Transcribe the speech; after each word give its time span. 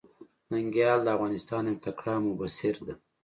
ننګيال 0.51 0.99
د 1.03 1.07
افغانستان 1.15 1.63
يو 1.69 1.81
تکړه 1.85 2.13
مبصر 2.27 2.75
ده. 2.85 2.93